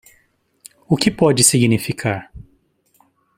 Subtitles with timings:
[0.89, 2.31] O que pode significar?